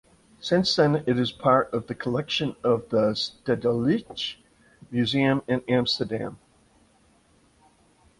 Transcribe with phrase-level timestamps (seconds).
[0.39, 4.37] Since then it is part of the Collection of the Stedelijk
[4.89, 6.39] Museum in Amsterdam.